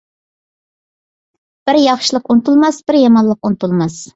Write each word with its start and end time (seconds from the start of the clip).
بىر 1.71 1.81
ياخشىلىق 1.81 2.33
ئۇنتۇلماس، 2.35 2.83
بىر 2.89 3.01
يامانلىق 3.03 3.51
ئۇنتۇلماس. 3.51 4.05